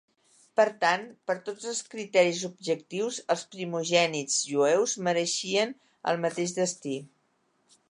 [0.59, 5.79] Per tant, per tots els criteris objectius, els primogènits jueus mereixien
[6.15, 6.99] el mateix destí.